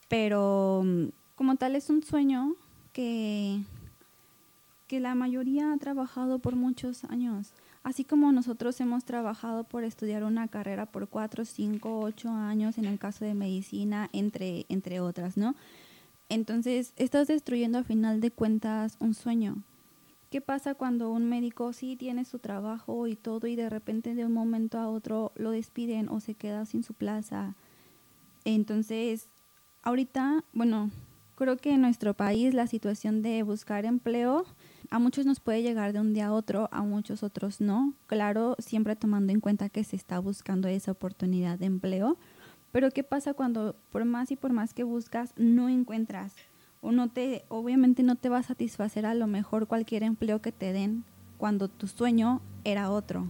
[0.10, 2.56] pero mm, como tal es un sueño
[2.92, 3.62] que,
[4.88, 7.54] que la mayoría ha trabajado por muchos años.
[7.84, 12.86] Así como nosotros hemos trabajado por estudiar una carrera por cuatro, cinco, ocho años, en
[12.86, 15.56] el caso de medicina, entre, entre otras, ¿no?
[16.30, 19.64] Entonces, estás destruyendo a final de cuentas un sueño.
[20.30, 24.26] ¿Qué pasa cuando un médico sí tiene su trabajo y todo y de repente de
[24.26, 27.56] un momento a otro lo despiden o se queda sin su plaza?
[28.44, 29.30] Entonces,
[29.84, 30.90] ahorita, bueno,
[31.36, 34.46] creo que en nuestro país la situación de buscar empleo
[34.90, 37.94] a muchos nos puede llegar de un día a otro, a muchos otros no.
[38.08, 42.18] Claro, siempre tomando en cuenta que se está buscando esa oportunidad de empleo.
[42.76, 46.34] Pero ¿qué pasa cuando por más y por más que buscas no encuentras?
[46.82, 50.52] O no te, obviamente no te va a satisfacer a lo mejor cualquier empleo que
[50.52, 51.06] te den
[51.38, 53.30] cuando tu sueño era otro.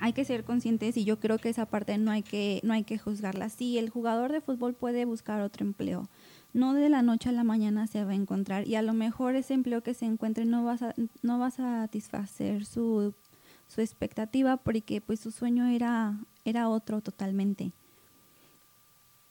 [0.00, 2.82] Hay que ser conscientes y yo creo que esa parte no hay que, no hay
[2.82, 3.48] que juzgarla.
[3.50, 6.08] Sí, el jugador de fútbol puede buscar otro empleo,
[6.52, 9.36] no de la noche a la mañana se va a encontrar y a lo mejor
[9.36, 13.14] ese empleo que se encuentre no va a, no va a satisfacer su,
[13.68, 17.72] su expectativa porque pues su sueño era, era otro totalmente.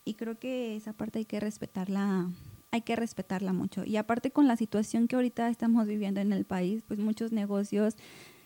[0.03, 2.29] Y creo que esa parte hay que respetarla,
[2.71, 3.85] hay que respetarla mucho.
[3.85, 7.95] Y aparte con la situación que ahorita estamos viviendo en el país, pues muchos negocios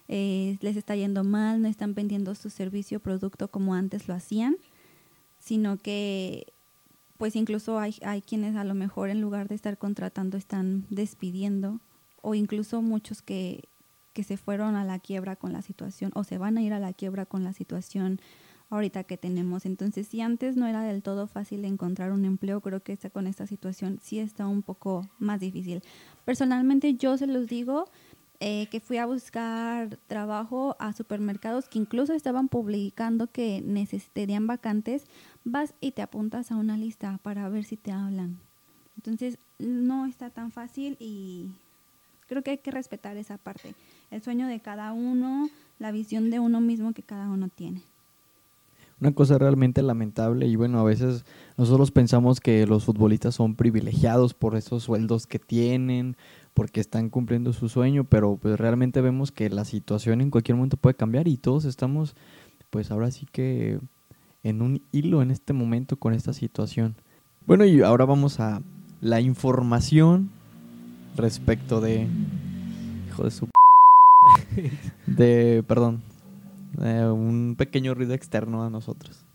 [0.07, 4.13] eh, les está yendo mal, no están vendiendo su servicio o producto como antes lo
[4.13, 4.57] hacían,
[5.39, 6.53] sino que
[7.17, 11.79] pues incluso hay, hay quienes a lo mejor en lugar de estar contratando están despidiendo
[12.21, 13.63] o incluso muchos que,
[14.13, 16.79] que se fueron a la quiebra con la situación o se van a ir a
[16.79, 18.19] la quiebra con la situación
[18.69, 19.65] ahorita que tenemos.
[19.65, 23.28] Entonces, si antes no era del todo fácil encontrar un empleo, creo que esta, con
[23.28, 25.82] esta situación sí está un poco más difícil.
[26.25, 27.86] Personalmente, yo se los digo,
[28.41, 35.06] eh, que fui a buscar trabajo a supermercados que incluso estaban publicando que necesitarían vacantes,
[35.45, 38.38] vas y te apuntas a una lista para ver si te hablan.
[38.97, 41.51] Entonces, no está tan fácil y
[42.28, 43.73] creo que hay que respetar esa parte.
[44.12, 45.49] El sueño de cada uno,
[45.80, 47.82] la visión de uno mismo que cada uno tiene.
[49.01, 51.25] Una cosa realmente lamentable y bueno, a veces
[51.58, 56.15] nosotros pensamos que los futbolistas son privilegiados por esos sueldos que tienen,
[56.53, 60.77] porque están cumpliendo su sueño, pero pues realmente vemos que la situación en cualquier momento
[60.77, 62.15] puede cambiar y todos estamos
[62.69, 63.79] pues ahora sí que
[64.43, 66.95] en un hilo en este momento con esta situación.
[67.45, 68.62] Bueno, y ahora vamos a
[69.01, 70.29] la información
[71.17, 72.08] respecto de
[73.08, 73.49] hijo de su
[75.05, 76.01] de perdón,
[76.77, 79.25] un pequeño ruido externo a nosotros.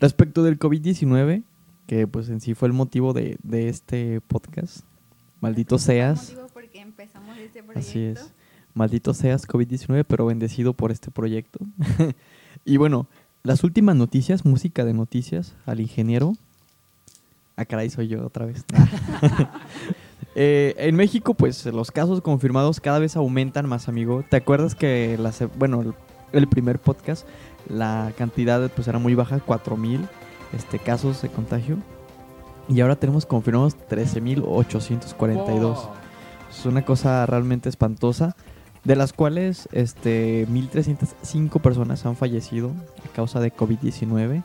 [0.00, 1.42] Respecto del COVID-19,
[1.86, 4.80] que pues en sí fue el motivo de, de este podcast,
[5.40, 6.34] Maldito seas.
[6.52, 8.32] Porque empezamos este Así es.
[8.74, 11.60] Maldito seas COVID-19, pero bendecido por este proyecto.
[12.64, 13.06] y bueno,
[13.42, 16.34] las últimas noticias, música de noticias al ingeniero.
[17.56, 18.64] Ah, caray, soy yo otra vez.
[20.38, 24.22] Eh, en México, pues los casos confirmados cada vez aumentan más, amigo.
[24.28, 25.94] ¿Te acuerdas que, la, bueno,
[26.38, 27.26] el, primer podcast,
[27.68, 30.08] la cantidad pues era muy baja, 4.000
[30.52, 31.78] este, casos de contagio?
[32.68, 35.88] Y ahora tenemos confirmados 13.842.
[36.50, 38.36] Es una cosa realmente espantosa.
[38.84, 42.70] De las cuales este, 1.305 personas han fallecido
[43.04, 44.44] a causa de COVID-19.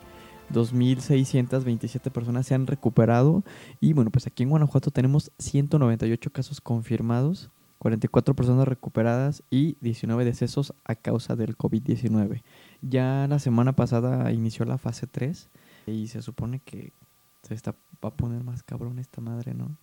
[0.52, 3.44] 2.627 personas se han recuperado.
[3.80, 10.24] Y bueno, pues aquí en Guanajuato tenemos 198 casos confirmados, 44 personas recuperadas y 19
[10.24, 12.44] decesos a causa del COVID-19.
[12.84, 15.50] Ya la semana pasada inició la fase 3
[15.88, 16.94] y se supone que
[17.42, 17.72] se está,
[18.06, 19.76] va a poner más cabrón esta madre, ¿no?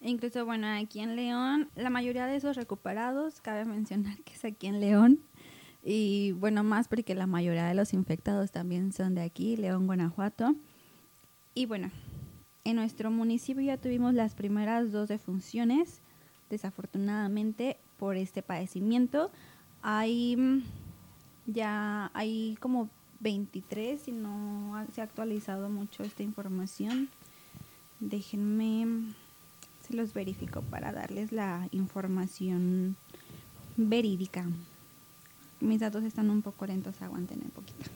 [0.00, 4.66] Incluso, bueno, aquí en León, la mayoría de esos recuperados, cabe mencionar que es aquí
[4.66, 5.20] en León.
[5.84, 10.56] Y bueno, más porque la mayoría de los infectados también son de aquí, León, Guanajuato.
[11.54, 11.92] Y bueno,
[12.64, 16.02] en nuestro municipio ya tuvimos las primeras dos defunciones,
[16.50, 19.30] desafortunadamente, por este padecimiento.
[19.82, 20.62] Hay mm,
[21.48, 27.08] ya hay como 23 y no se ha actualizado mucho esta información.
[28.00, 29.14] Déjenme,
[29.86, 32.96] se los verifico para darles la información
[33.76, 34.46] verídica.
[35.60, 37.90] Mis datos están un poco lentos, aguanten un poquito.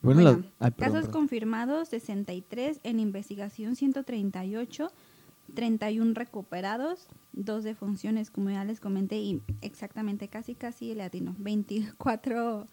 [0.00, 0.44] Bueno,
[0.78, 4.92] casos confirmados 63, en investigación 138,
[5.54, 12.68] 31 recuperados, dos defunciones, como ya les comenté, y exactamente casi casi latino, 24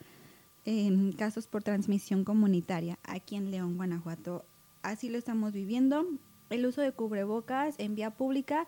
[1.18, 4.46] casos por transmisión comunitaria aquí en León, Guanajuato.
[4.82, 6.06] Así lo estamos viviendo.
[6.50, 8.68] El uso de cubrebocas en vía pública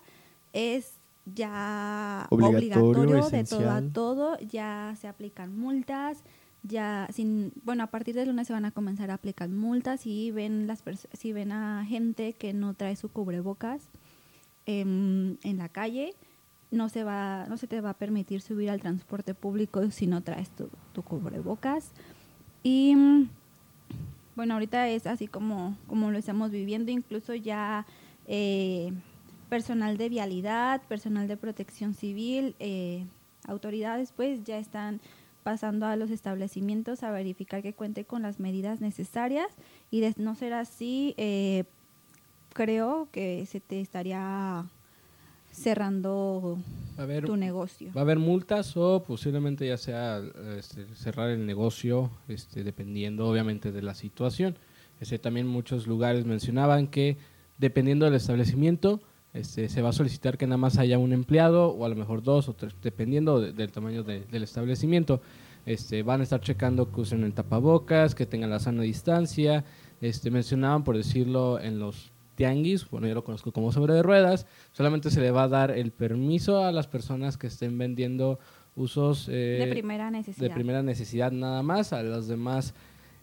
[0.52, 0.94] es
[1.34, 6.24] ya obligatorio, de todo a todo, ya se aplican multas,
[6.62, 10.30] ya sin bueno, a partir del lunes se van a comenzar a aplicar multas si
[10.30, 13.88] ven las si ven a gente que no trae su cubrebocas
[14.66, 16.14] en la calle,
[16.70, 20.22] no se va no se te va a permitir subir al transporte público si no
[20.22, 21.92] traes tu, tu cubrebocas.
[22.62, 22.94] Y
[24.38, 27.86] bueno ahorita es así como como lo estamos viviendo incluso ya
[28.26, 28.92] eh,
[29.48, 33.04] personal de vialidad personal de protección civil eh,
[33.48, 35.00] autoridades pues ya están
[35.48, 39.46] pasando a los establecimientos a verificar que cuente con las medidas necesarias
[39.90, 41.64] y de no ser así eh,
[42.52, 44.66] creo que se te estaría
[45.50, 46.58] cerrando
[47.24, 47.90] tu negocio.
[47.96, 50.20] Va a haber multas o posiblemente ya sea
[50.58, 54.58] este, cerrar el negocio, este, dependiendo obviamente de la situación.
[55.00, 57.16] Este, también muchos lugares mencionaban que
[57.56, 59.00] dependiendo del establecimiento,
[59.34, 62.22] este, se va a solicitar que nada más haya un empleado o a lo mejor
[62.22, 65.20] dos o tres, dependiendo del tamaño del establecimiento.
[65.66, 69.64] Este, van a estar checando que usen el tapabocas, que tengan la sana distancia.
[70.00, 74.46] Este, mencionaban, por decirlo, en los tianguis, bueno, yo lo conozco como sobre de ruedas,
[74.70, 78.38] solamente se le va a dar el permiso a las personas que estén vendiendo
[78.76, 80.48] usos eh, de primera necesidad.
[80.48, 82.74] De primera necesidad nada más, a los demás,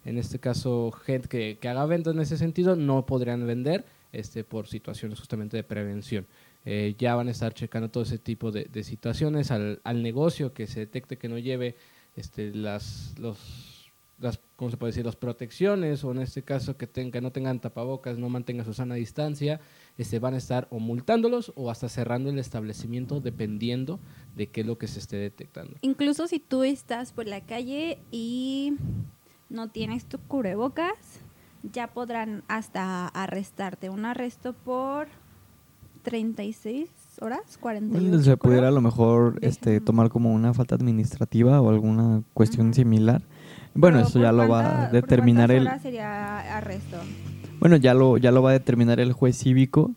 [0.03, 3.85] en este caso, gente que, que haga ventas en ese sentido, no podrían vender
[4.15, 6.25] este, por situaciones justamente de prevención.
[6.65, 10.65] Eh, ya van a estar checando todo ese tipo de, situaciones al, al, negocio que
[10.65, 11.75] se detecte que no lleve
[12.15, 15.05] este, las, los, las ¿cómo se puede decir?
[15.05, 18.73] Las protecciones, o en este caso que, ten- que no tengan tapabocas, no mantengan su
[18.73, 19.59] sana distancia,
[19.97, 23.99] este, van a estar o multándolos o hasta cerrando el establecimiento dependiendo
[24.35, 25.75] de qué es lo que se esté detectando.
[25.81, 28.73] Incluso si tú estás por la calle y
[29.49, 31.21] no tienes tu cubrebocas,
[31.73, 33.89] ya podrán hasta arrestarte.
[33.89, 35.07] Un arresto por
[36.03, 36.89] 36
[37.21, 38.21] horas, 48.
[38.23, 43.21] Se pudiera a lo mejor este, tomar como una falta administrativa o alguna cuestión similar.
[43.73, 46.97] Bueno, Pero eso ¿por ya lo va a por determinar el horas sería arresto?
[47.59, 49.91] bueno ya lo ya lo va a determinar el juez cívico,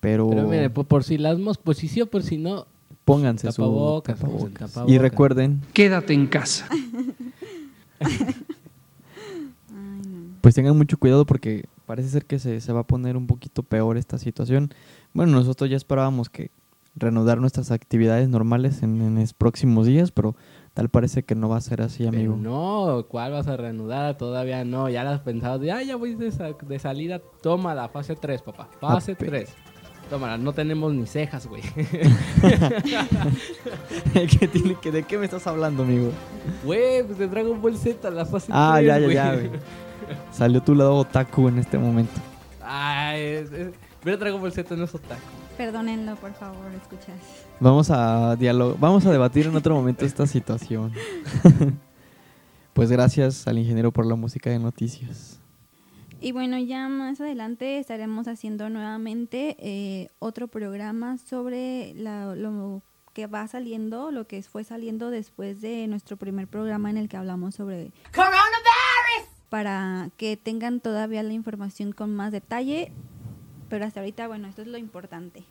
[0.00, 2.66] pero, Pero mire, por, por si las mos, pues si sí o por si no,
[3.04, 4.72] pónganse su tapabocas, pues, tapabocas.
[4.72, 4.92] tapabocas.
[4.94, 6.66] Y recuerden, Quédate en casa.
[10.40, 13.62] Pues tengan mucho cuidado porque parece ser que se, se va a poner un poquito
[13.62, 14.72] peor esta situación.
[15.12, 16.50] Bueno, nosotros ya esperábamos que
[16.96, 20.34] reanudar nuestras actividades normales en, en los próximos días, pero
[20.74, 22.36] tal parece que no va a ser así, Pero amigo.
[22.36, 24.16] no, ¿cuál vas a reanudar?
[24.18, 27.88] Todavía no, ya las has pensado de, ah, ya voy de, sa- de salida, tómala,
[27.88, 29.50] fase 3, papá, fase Ape- 3.
[30.10, 31.62] Tómala, no tenemos ni cejas, güey.
[34.38, 36.10] ¿Qué tiene que- ¿De qué me estás hablando, amigo?
[36.64, 39.50] Güey, pues de Dragon Ball Z, la fase 3, Ah, ya, ya, ya, güey.
[40.32, 42.12] Salió tu lado otaku en este momento.
[42.62, 45.20] Ay, es, es- ver Dragon Ball Z no es otaku.
[45.56, 47.16] Perdónenlo, por favor, escuchas.
[47.60, 50.92] Vamos a diálogo, vamos a debatir en otro momento esta situación.
[52.72, 55.38] pues gracias al ingeniero por la música de noticias.
[56.22, 62.82] Y bueno, ya más adelante estaremos haciendo nuevamente eh, otro programa sobre la- lo
[63.14, 67.16] que va saliendo, lo que fue saliendo después de nuestro primer programa en el que
[67.16, 67.90] hablamos sobre
[69.50, 72.92] para que tengan todavía la información con más detalle.
[73.68, 75.44] Pero hasta ahorita, bueno, esto es lo importante.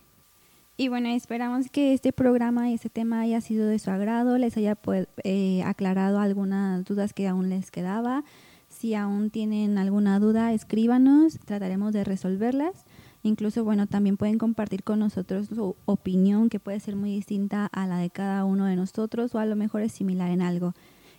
[0.78, 4.56] Y bueno, esperamos que este programa y este tema haya sido de su agrado, les
[4.56, 4.78] haya
[5.26, 8.24] eh, aclarado algunas dudas que aún les quedaba.
[8.70, 12.86] Si aún tienen alguna duda, escríbanos, trataremos de resolverlas.
[13.24, 17.86] Incluso, bueno, también pueden compartir con nosotros su opinión, que puede ser muy distinta a
[17.86, 20.74] la de cada uno de nosotros o a lo mejor es similar en algo.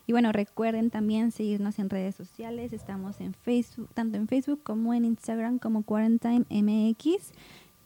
[0.07, 2.73] Y bueno, recuerden también seguirnos en redes sociales.
[2.73, 7.33] Estamos en Facebook, tanto en Facebook como en Instagram como Quarantine MX.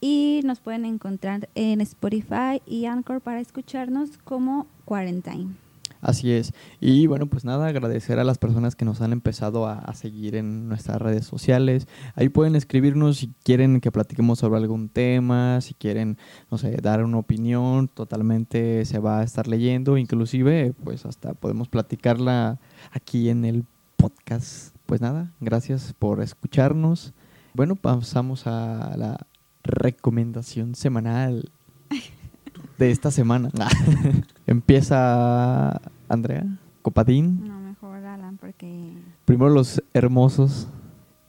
[0.00, 5.63] Y nos pueden encontrar en Spotify y Anchor para escucharnos como Quarantine.
[6.04, 6.52] Así es.
[6.80, 10.36] Y bueno, pues nada, agradecer a las personas que nos han empezado a, a seguir
[10.36, 11.88] en nuestras redes sociales.
[12.14, 16.18] Ahí pueden escribirnos si quieren que platiquemos sobre algún tema, si quieren,
[16.50, 19.96] no sé, dar una opinión, totalmente se va a estar leyendo.
[19.96, 22.60] Inclusive, pues hasta podemos platicarla
[22.92, 23.64] aquí en el
[23.96, 24.76] podcast.
[24.84, 27.14] Pues nada, gracias por escucharnos.
[27.54, 29.26] Bueno, pasamos a la
[29.62, 31.50] recomendación semanal
[32.78, 33.50] de esta semana.
[34.46, 35.80] Empieza
[36.14, 36.46] Andrea,
[36.82, 37.46] Copadín.
[37.46, 40.68] No, mejor Alan, porque Primero los hermosos.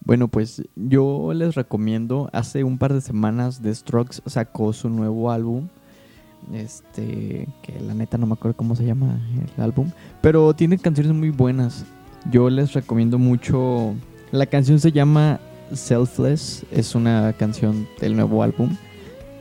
[0.05, 5.31] Bueno, pues yo les recomiendo, hace un par de semanas The Strokes sacó su nuevo
[5.31, 5.67] álbum.
[6.53, 9.89] Este, que la neta no me acuerdo cómo se llama el álbum,
[10.21, 11.85] pero tiene canciones muy buenas.
[12.31, 13.95] Yo les recomiendo mucho.
[14.31, 15.39] La canción se llama
[15.73, 18.75] Selfless, es una canción del nuevo álbum.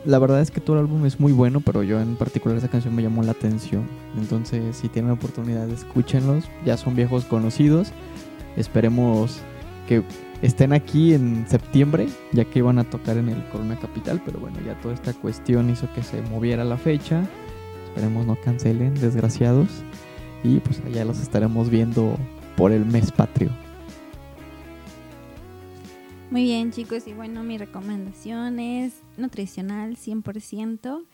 [0.04, 2.68] La verdad es que todo el álbum es muy bueno, pero yo en particular esa
[2.68, 3.88] canción me llamó la atención.
[4.18, 6.44] Entonces, si tienen oportunidad, escúchenlos.
[6.66, 7.90] Ya son viejos conocidos.
[8.56, 9.40] Esperemos
[9.88, 10.02] que
[10.42, 14.58] estén aquí en septiembre, ya que iban a tocar en el Corona Capital, pero bueno,
[14.64, 17.22] ya toda esta cuestión hizo que se moviera la fecha.
[17.86, 19.68] Esperemos no cancelen, desgraciados.
[20.42, 22.18] Y pues allá los estaremos viendo
[22.58, 23.63] por el mes patrio.
[26.34, 31.06] Muy bien, chicos, y bueno, mi recomendación es nutricional 100%.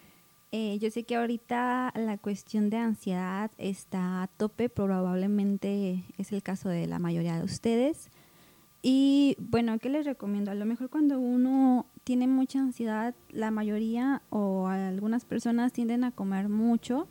[0.51, 6.43] Eh, yo sé que ahorita la cuestión de ansiedad está a tope, probablemente es el
[6.43, 8.09] caso de la mayoría de ustedes.
[8.81, 10.53] Y bueno, ¿qué les recomiendo?
[10.53, 16.13] A lo mejor cuando uno tiene mucha ansiedad, la mayoría o algunas personas tienden a
[16.13, 17.09] comer mucho,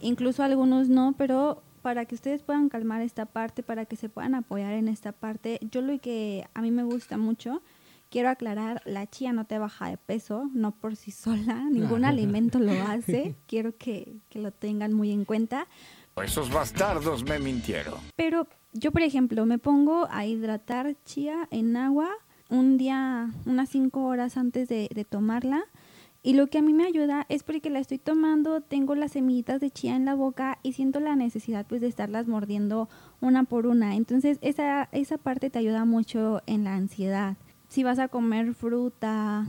[0.00, 4.34] incluso algunos no, pero para que ustedes puedan calmar esta parte, para que se puedan
[4.34, 7.62] apoyar en esta parte, yo lo que a mí me gusta mucho,
[8.08, 12.58] quiero aclarar, la chía no te baja de peso, no por sí sola, ningún alimento
[12.58, 15.66] lo hace, quiero que, que lo tengan muy en cuenta.
[16.22, 17.94] Esos bastardos me mintieron.
[18.16, 22.10] Pero yo, por ejemplo, me pongo a hidratar chía en agua
[22.50, 25.64] un día, unas cinco horas antes de, de tomarla.
[26.24, 29.60] Y lo que a mí me ayuda es porque la estoy tomando, tengo las semillitas
[29.60, 32.88] de chía en la boca y siento la necesidad pues de estarlas mordiendo
[33.20, 33.96] una por una.
[33.96, 37.36] Entonces esa, esa parte te ayuda mucho en la ansiedad.
[37.68, 39.46] Si vas a comer fruta,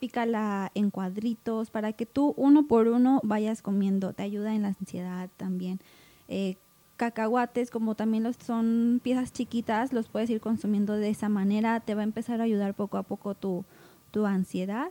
[0.00, 4.12] pícala en cuadritos para que tú uno por uno vayas comiendo.
[4.12, 5.78] Te ayuda en la ansiedad también.
[6.26, 6.56] Eh,
[6.96, 11.78] cacahuates, como también los son piezas chiquitas, los puedes ir consumiendo de esa manera.
[11.80, 13.64] Te va a empezar a ayudar poco a poco tu,
[14.10, 14.90] tu ansiedad.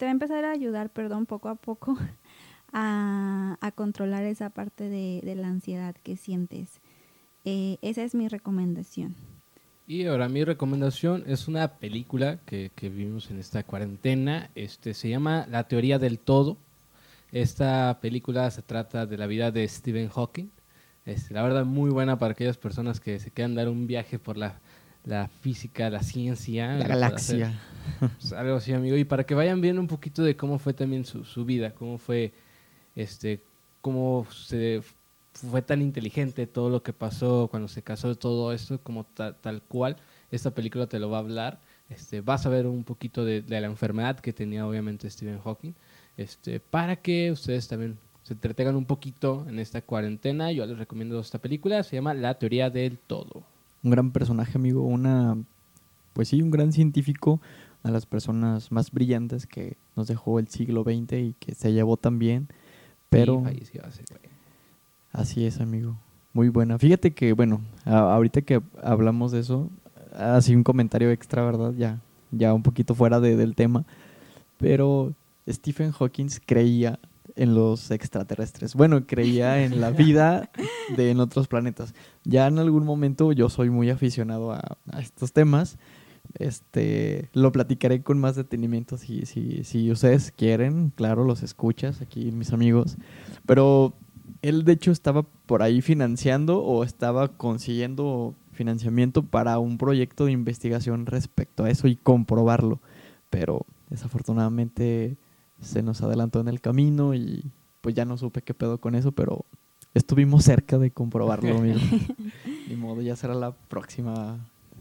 [0.00, 1.94] Te va a empezar a ayudar, perdón, poco a poco
[2.72, 6.80] a, controlar esa parte de, de la ansiedad que sientes.
[7.44, 9.14] Eh, esa es mi recomendación.
[9.86, 14.48] Y ahora mi recomendación es una película que, que vimos en esta cuarentena.
[14.54, 16.56] Este se llama La teoría del todo.
[17.30, 20.48] Esta película se trata de la vida de Stephen Hawking.
[21.04, 24.38] Este, la verdad muy buena para aquellas personas que se quieran dar un viaje por
[24.38, 24.60] la,
[25.04, 26.74] la física, la ciencia.
[26.74, 27.58] La galaxia.
[27.98, 28.96] Pues, algo así, amigo.
[28.96, 31.98] Y para que vayan viendo un poquito de cómo fue también su, su vida, cómo
[31.98, 32.32] fue,
[32.94, 33.40] este,
[33.80, 34.82] cómo se
[35.32, 39.62] fue tan inteligente todo lo que pasó cuando se casó, todo esto, como ta- tal
[39.62, 39.96] cual.
[40.30, 41.60] Esta película te lo va a hablar.
[41.88, 45.72] Este, vas a ver un poquito de, de la enfermedad que tenía obviamente Stephen Hawking,
[46.16, 50.52] este, para que ustedes también se entretengan un poquito en esta cuarentena.
[50.52, 53.42] Yo les recomiendo esta película, se llama La teoría del todo.
[53.82, 54.82] Un gran personaje, amigo.
[54.82, 55.36] Una,
[56.12, 57.40] pues sí, un gran científico.
[57.82, 61.72] Una de las personas más brillantes que nos dejó el siglo XX y que se
[61.72, 62.48] llevó también.
[63.08, 63.42] Pero
[63.84, 64.04] hace,
[65.12, 65.96] así es, amigo.
[66.32, 66.78] Muy buena.
[66.78, 69.68] Fíjate que, bueno, a- ahorita que hablamos de eso,
[70.14, 71.72] así un comentario extra, ¿verdad?
[71.76, 72.00] Ya,
[72.30, 73.84] ya un poquito fuera de- del tema.
[74.58, 75.12] Pero
[75.48, 76.98] Stephen Hawking creía
[77.40, 78.74] en los extraterrestres.
[78.74, 80.50] Bueno, creía en la vida
[80.94, 81.94] de en otros planetas.
[82.22, 85.78] Ya en algún momento yo soy muy aficionado a, estos temas.
[86.34, 90.92] Este, lo platicaré con más detenimiento si, si, si ustedes quieren.
[90.94, 92.98] Claro, los escuchas aquí, mis amigos.
[93.46, 93.94] Pero
[94.42, 100.32] él, de hecho, estaba por ahí financiando o estaba consiguiendo financiamiento para un proyecto de
[100.32, 102.82] investigación respecto a eso y comprobarlo.
[103.30, 105.16] Pero desafortunadamente
[105.60, 107.50] se nos adelantó en el camino y
[107.80, 109.44] pues ya no supe qué pedo con eso, pero
[109.94, 111.78] estuvimos cerca de comprobarlo, amigo.
[112.68, 114.38] Ni modo, ya será la próxima.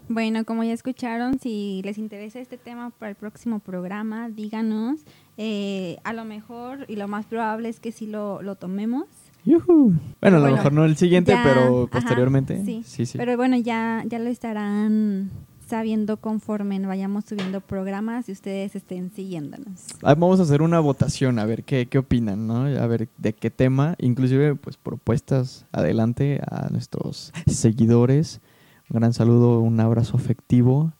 [0.07, 5.01] Bueno, como ya escucharon, si les interesa este tema para el próximo programa, díganos.
[5.37, 9.05] Eh, a lo mejor y lo más probable es que sí lo, lo tomemos.
[9.45, 12.63] Bueno, a lo Bueno, mejor no el siguiente, Ya, pero ajá, posteriormente.
[12.65, 12.81] sí.
[12.85, 13.17] sí, sí.
[13.17, 15.29] Pero bueno, ya, ya lo estarán
[15.69, 19.85] sabiendo conforme vayamos subiendo programas y ustedes estén siguiéndonos.
[20.01, 22.63] Vamos a hacer una votación, a ver qué, qué opinan, ¿no?
[22.65, 28.41] A ver de qué tema, inclusive pues propuestas adelante a nuestros seguidores.
[28.89, 30.91] Un gran saludo, un abrazo afectivo.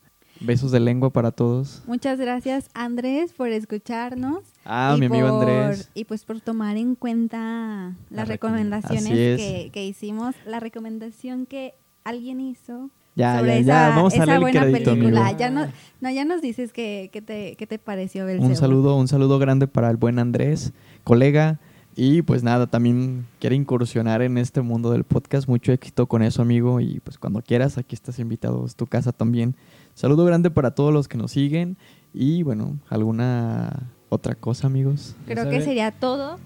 [0.41, 1.83] Besos de lengua para todos.
[1.85, 4.43] Muchas gracias, Andrés, por escucharnos.
[4.63, 5.91] Ah, mi amigo por- Andrés.
[5.93, 9.37] Y pues por tomar en cuenta las La recom- recomendaciones es.
[9.37, 10.35] que, que hicimos.
[10.45, 11.73] La recomendación que
[12.05, 12.89] alguien hizo
[13.19, 15.21] Ya, sobre ya, esa, ya, vamos a esa buena crédito, película.
[15.21, 15.37] amigo.
[15.37, 15.67] Ya no,
[16.01, 18.55] no, ya nos dices qué que te, qué te pareció, Un Belcebú.
[18.55, 20.71] saludo, un saludo grande para el buen Andrés,
[21.03, 21.59] colega.
[21.95, 25.49] Y pues nada, también quiere incursionar en este mundo del podcast.
[25.49, 26.79] Mucho éxito con eso, amigo.
[26.79, 29.53] Y pues cuando quieras, aquí estás invitado, es tu casa también.
[29.95, 31.75] Saludo grande para todos los que nos siguen.
[32.13, 35.15] Y bueno, ¿alguna otra cosa, amigos?
[35.25, 36.39] Creo que sería todo.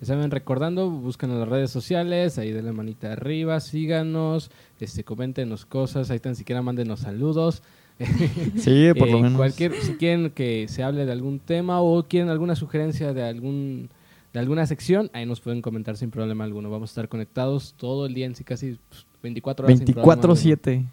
[0.00, 5.04] Ya saben, recordando, buscan en las redes sociales, ahí de la manita arriba, síganos, este,
[5.04, 7.62] coméntenos cosas, ahí tan siquiera mándenos saludos.
[8.56, 9.36] Sí, por lo Eh, menos.
[9.36, 13.90] Cualquier, si quieren que se hable de algún tema o quieren alguna sugerencia de algún
[14.32, 16.70] de alguna sección, ahí nos pueden comentar sin problema alguno.
[16.70, 19.78] Vamos a estar conectados todo el día, en sí casi pues, 24 horas.
[19.78, 20.34] sin problema alguno.
[20.34, 20.84] 24-7.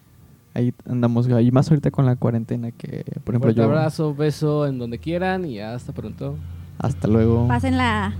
[0.54, 3.64] Ahí andamos, y más ahorita con la cuarentena que, por ejemplo, Fuerte yo...
[3.64, 6.34] abrazo, beso en donde quieran y hasta pronto.
[6.78, 7.46] Hasta luego.
[7.46, 8.14] Pásenla,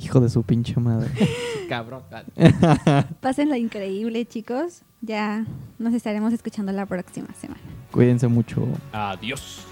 [0.00, 1.10] Hijo de su pinche madre.
[1.68, 2.02] Cabrón.
[3.20, 4.82] pásenla increíble, chicos.
[5.00, 5.44] Ya
[5.78, 7.60] nos estaremos escuchando la próxima semana.
[7.90, 8.66] Cuídense mucho.
[8.92, 9.66] Adiós.